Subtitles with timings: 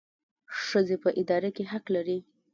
[0.65, 2.19] ښځې په اداره کې حق لري